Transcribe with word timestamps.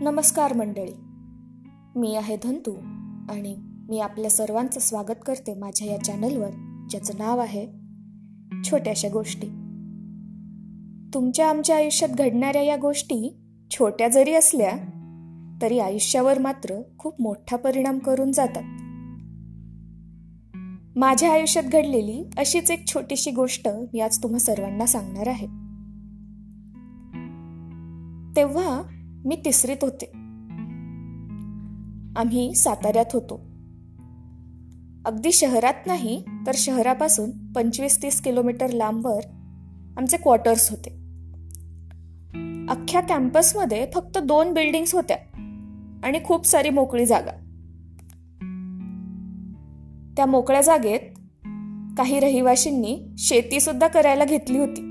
नमस्कार 0.00 0.52
मंडळी. 0.52 0.92
मी 1.96 2.16
आहे 2.16 2.36
धंतू 2.42 2.72
आणि 3.30 3.56
मी 3.88 4.00
आपल्या 4.00 4.30
सर्वांचं 4.30 4.80
स्वागत 4.80 5.20
करते 5.26 5.54
माझ्या 5.54 5.88
या 5.88 6.04
चॅनलवर 6.04 6.50
ज्याचं 6.90 7.14
नाव 7.18 7.38
आहे 7.38 7.66
छोट्याशा 8.64 9.08
गोष्टी. 9.12 9.46
तुमच्या 11.14 11.50
आमच्या 11.50 11.76
आयुष्यात 11.76 12.10
घडणाऱ्या 12.10 12.62
या 12.62 12.76
गोष्टी 12.76 13.40
छोट्या 13.70 14.08
जरी 14.08 14.34
असल्या 14.34 14.72
तरी 15.62 15.78
आयुष्यावर 15.78 16.38
मात्र 16.38 16.82
खूप 16.98 17.22
मोठा 17.22 17.56
परिणाम 17.56 17.98
करून 17.98 18.32
जातात. 18.32 18.62
माझ्या 20.98 21.32
आयुष्यात 21.32 21.64
घडलेली 21.64 22.30
अशीच 22.36 22.70
एक 22.70 22.86
छोटीशी 22.86 23.30
गोष्ट 23.30 23.68
मी 23.68 24.00
आज 24.00 24.22
तुम्हा 24.22 24.38
सर्वांना 24.38 24.86
सांगणार 24.86 25.28
आहे. 25.28 25.46
तेव्हा 28.36 28.82
मी 29.24 29.36
तिसरीत 29.44 29.76
होते. 29.82 30.06
आम्ही 32.16 32.54
साताऱ्यात 32.54 33.04
होतो. 33.12 33.34
अगदी 35.04 35.32
शहरात 35.32 35.86
नाही 35.86 36.24
तर 36.46 36.52
शहरापासून 36.54 37.30
पंचवीस 37.52 38.02
तीस 38.02 38.20
किलोमीटर 38.20 38.70
लांबवर 38.70 39.20
आमचे 39.96 40.16
क्वार्टर्स 40.16 40.70
होते. 40.70 40.90
अख्ख्या 42.68 43.00
कॅम्पसमध्ये 43.00 43.86
फक्त 43.94 44.18
दोन 44.18 44.54
बिल्डिंग्स 44.54 44.94
होत्या 44.94 45.16
आणि 46.04 46.18
खूप 46.24 46.46
सारी 46.46 46.70
मोकळी 46.70 47.06
जागा. 47.06 47.32
त्या 50.16 50.26
मोकळ्या 50.26 50.60
जागेत 50.60 51.00
काही 51.98 52.20
रहिवाशींनी 52.20 53.14
शेती 53.18 53.60
सुद्धा 53.60 53.86
करायला 53.86 54.24
घेतली 54.24 54.58
होती. 54.58 54.89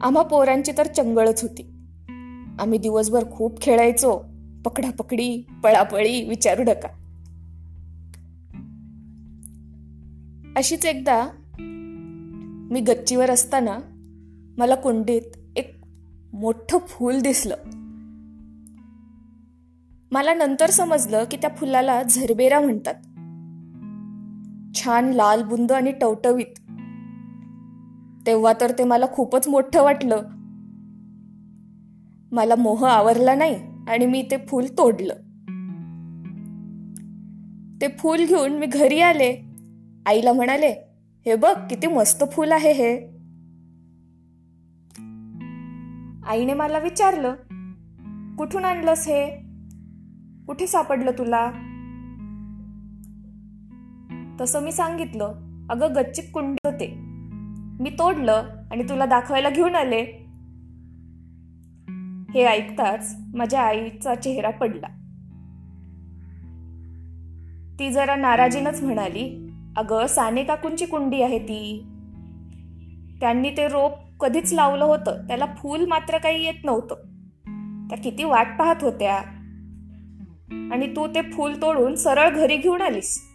आम्हा 0.00 0.22
पोरांची 0.22 0.72
तर 0.78 0.86
चंगळच 0.86 1.42
होती. 1.42 1.62
आम्ही 2.58 2.78
दिवसभर 2.78 3.24
खूप 3.30 3.60
खेळायचो. 3.62 4.24
पकडापकडी 4.64 5.46
पळापळी 5.64 6.28
विचारू 6.28 6.62
नका. 6.62 6.88
अशीच 10.56 10.86
एकदा 10.86 11.28
मी 12.72 12.80
गच्चीवर 12.80 13.30
असताना 13.30 13.78
मला 14.58 14.74
कुंडीत 14.74 15.56
एक 15.56 15.80
मोठं 16.32 16.78
फूल 16.88 17.20
दिसलं. 17.20 17.54
मला 20.12 20.34
नंतर 20.34 20.70
समजलं 20.70 21.24
की 21.30 21.36
त्या 21.36 21.50
फुलाला 21.56 22.02
झरबेरा 22.02 22.60
म्हणतात. 22.60 22.94
छान 24.76 25.10
लाल 25.10 25.42
बुंद 25.42 25.72
आणि 25.72 25.92
टवटवीत. 25.92 26.79
तेव्हा 28.26 28.52
तर 28.60 28.72
ते 28.78 28.84
मला 28.84 29.06
खूपच 29.12 29.48
मोठं 29.48 29.82
वाटलं. 29.82 30.22
मला 32.32 32.54
मोह 32.58 32.88
आवरला 32.88 33.34
नाही 33.34 33.54
आणि 33.88 34.06
मी 34.06 34.28
ते 34.30 34.36
फूल 34.48 34.66
तोडलं. 34.78 35.14
ते 37.80 37.88
फूल 37.98 38.18
घेऊन 38.18 38.52
मी 38.52 38.66
घरी 38.66 39.00
आले. 39.00 39.42
आईला 40.06 40.32
म्हणाले 40.32 40.68
हे 41.26 41.34
बघ 41.34 41.56
किती 41.70 41.86
मस्त 41.86 42.24
फूल 42.32 42.52
आहे 42.52 42.72
हे. 42.72 43.10
आईने 46.26 46.54
मला 46.54 46.78
विचारलं 46.78 47.34
कुठून 48.36 48.64
आणलंस 48.64 49.08
हे? 49.08 49.26
कुठे 50.46 50.66
सापडलं 50.66 51.10
तुला? 51.10 51.50
तसं 54.40 54.62
मी 54.62 54.72
सांगितलं. 54.72 55.32
अगं 55.70 55.94
गच्चीत 55.96 56.24
कुंड 56.34 56.58
होते. 56.66 57.09
मी 57.80 57.90
तोडलं 57.90 58.44
आणि 58.70 58.82
तुला 58.82 59.06
दाखवायला 59.06 59.50
घेऊन 59.50 59.74
आले. 59.74 60.02
हे 62.34 62.44
ऐकताच 62.44 63.16
माझ्या 63.34 63.62
आईचा 63.62 64.14
चेहरा 64.14 64.50
पडला. 64.50 64.86
ती 67.78 67.90
जरा 67.90 68.16
नाराजीनच 68.16 68.82
म्हणाली 68.82 69.50
अगं 69.76 70.06
साने 70.06 70.44
काकूंची 70.44 70.86
कुंडी 70.86 71.22
आहे 71.22 71.38
ती. 71.38 71.82
त्यांनी 73.20 73.50
ते 73.56 73.68
रोप 73.68 73.92
कधीच 74.20 74.52
लावलं 74.52 74.84
होतं 74.84 75.26
त्याला 75.26 75.46
फूल 75.46 75.86
मात्र 75.86 76.18
काही 76.18 76.44
येत 76.44 76.64
नव्हतं. 76.64 76.94
त्या 77.88 77.98
किती 77.98 78.24
वाट 78.24 78.46
पाहत 78.58 78.76
होत्या. 78.80 79.16
आणि 80.72 80.96
तू 80.96 81.06
ते 81.06 81.22
फूल 81.22 81.62
तोडून 81.62 81.94
सरळ 81.94 82.30
घरी 82.30 82.56
घेऊन 82.56 82.80
आलीस. 82.80 83.29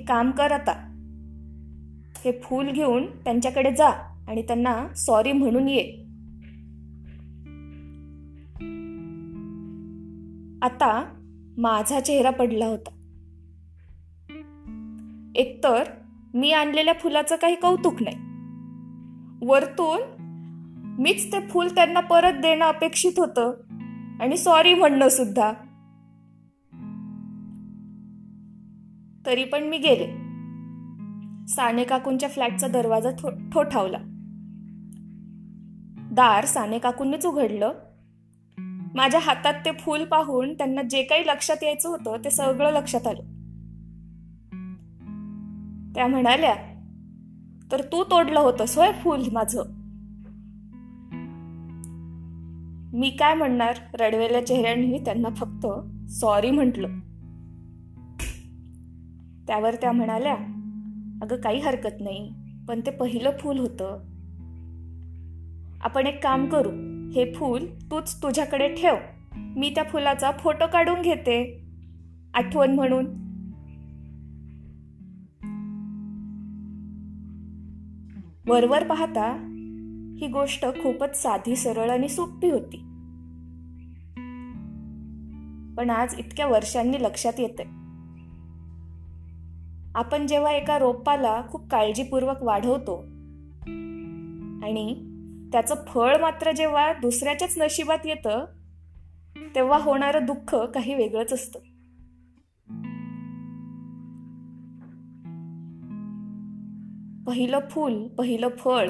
एक 0.00 0.08
काम 0.08 0.30
कर 0.30 0.52
आता. 0.52 0.86
हे 2.24 2.32
फूल 2.42 2.70
घेऊन 2.70 3.06
त्यांच्याकडे 3.06 3.70
जा 3.70 3.88
आणि 4.28 4.42
त्यांना 4.42 4.88
सॉरी 4.96 5.32
म्हणून 5.32 5.68
ये. 5.68 5.82
आता 10.62 11.04
माझा 11.58 12.00
चेहरा 12.00 12.30
पडला 12.30 12.66
होता. 12.66 12.90
एकतर 15.34 15.82
मी 16.34 16.52
आणलेल्या 16.52 16.94
फुलाचं 16.94 17.36
काही 17.36 17.54
कौतुक 17.54 17.94
नाही. 18.02 18.16
वरतून 19.46 20.00
मीच 20.98 21.32
ते 21.32 21.40
फूल 21.48 21.68
त्यांना 21.68 22.00
परत 22.00 22.32
देणं 22.32 22.64
अपेक्षित 22.64 23.12
होतं 23.16 23.52
आणि 24.20 24.36
सॉरी 24.36 24.74
म्हणणं 24.74 25.08
सुद्धा. 25.08 25.52
तरी 29.30 29.44
पण 29.44 29.64
मी 29.64 29.78
गेले. 29.78 30.06
साने 31.46 31.84
काकूंच्या 31.84 32.28
फ्लॅटचा 32.28 32.68
दरवाजा 32.68 33.10
ठोठावला. 33.52 33.98
दार 36.12 36.44
साने 36.44 36.78
काकूंनीच 36.78 37.26
उघडलं. 37.26 37.72
माझ्या 38.94 39.20
हातात 39.20 39.54
ते 39.64 39.70
फूल 39.72 40.04
पाहून 40.04 40.54
त्यांना 40.54 40.82
जे 40.82 41.02
काही 41.02 41.26
लक्षात 41.26 41.64
यायचं 41.64 41.88
होतं 41.88 42.16
ते 42.24 42.30
सगळं 42.30 42.70
लक्षात 42.70 43.06
आलं. 43.06 43.22
त्या 45.94 46.06
म्हणाल्या 46.06 46.56
तर 47.72 47.80
तू 47.80 48.04
तोडलं 48.04 48.40
होतंस 48.40 48.78
होय 48.78 48.92
फूल 48.92 49.22
माझं? 49.32 49.62
मी 52.98 53.10
काय 53.10 53.34
म्हणणार? 53.34 53.74
रडवेल्या 54.00 54.46
चेहऱ्याने 54.46 54.98
त्यांना 54.98 55.28
फक्त 55.28 55.66
सॉरी 56.10 56.50
म्हटलं. 56.50 56.88
त्यावर 59.50 59.74
त्या 59.74 59.92
म्हणाल्या 59.92 60.34
अगं 61.22 61.36
काही 61.36 61.60
हरकत 61.60 61.96
नाही 62.00 62.34
पण 62.68 62.80
ते 62.80 62.90
पहिलं 62.90 63.30
फूल 63.40 63.58
होतं. 63.58 63.98
आपण 65.80 66.06
एक 66.06 66.22
काम 66.22 66.46
करू 66.46 66.70
हे 67.10 67.32
फूल 67.32 67.66
तूच 67.90 68.22
तुझ्याकडे 68.22 68.74
ठेव. 68.74 68.94
मी 69.34 69.72
त्या 69.74 69.84
फुलाचा 69.84 70.30
फोटो 70.30 70.66
काढून 70.72 71.02
घेते. 71.02 71.64
आठवण 72.34 72.74
म्हणून. 72.74 73.06
वरवर 78.50 78.86
पाहता 78.86 79.32
ही 80.20 80.26
गोष्ट 80.26 80.66
खूपच 80.66 81.22
साधी 81.22 81.56
सरळ 81.56 81.90
आणि 81.90 82.08
सोपी 82.08 82.50
होती. 82.50 82.76
पण 85.76 85.90
आज 85.90 86.14
इतक्या 86.18 86.46
वर्षांनी 86.46 87.02
लक्षात 87.02 87.40
येते 87.40 87.79
आपण 89.94 90.26
जेव्हा 90.26 90.52
एका 90.52 90.78
रोपाला 90.78 91.42
खूप 91.48 91.68
काळजीपूर्वक 91.70 92.42
वाढवतो 92.42 92.96
आणि 94.66 94.94
त्याचं 95.52 95.74
फळ 95.88 96.16
मात्र 96.20 96.52
जेव्हा 96.52 96.92
दुसऱ्याच्याच 96.92 97.58
नशिबात 97.58 97.98
येतं 98.04 98.44
तेव्हा 99.54 99.78
होणारं 99.78 100.26
दुःख 100.26 100.54
काही 100.54 100.94
वेगळंच 100.94 101.32
असतं. 101.32 101.58
पहिलं 107.26 107.58
फूल 107.70 108.08
पहिलं 108.08 108.48
फळ 108.48 108.88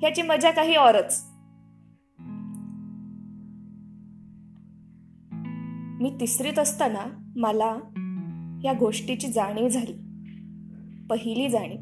ह्याची 0.00 0.22
मजा 0.22 0.50
काही 0.50 0.76
औरच. 0.76 1.24
मी 6.02 6.16
तिसरीत 6.20 6.58
असताना 6.58 7.32
मला 7.36 7.76
या 8.64 8.72
गोष्टीची 8.78 9.32
जाणीव 9.32 9.68
झाली. 9.68 10.09
पहिली 11.10 11.48
जाणीव. 11.48 11.78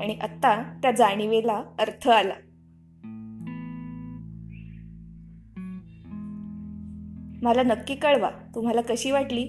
आणि 0.00 0.14
आता 0.14 0.78
त्या 0.82 0.90
जाणीवेला 0.90 1.62
अर्थ 1.78 2.08
आला. 2.08 2.34
मला 7.42 7.62
नक्की 7.62 7.94
कळवा 7.94 8.30
तुम्हाला 8.54 8.80
कशी 8.80 9.10
वाटली 9.10 9.42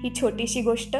ही 0.00 0.10
छोटीशी 0.14 0.62
गोष्ट. 0.62 0.96